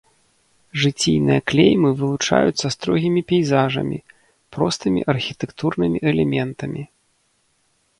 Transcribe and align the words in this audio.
Жыційныя 0.85 1.43
клеймы 1.51 1.89
вылучаюцца 1.99 2.67
строгімі 2.77 3.21
пейзажамі, 3.33 3.99
простымі 4.57 5.01
архітэктурнымі 5.17 5.97
элементамі. 6.15 6.83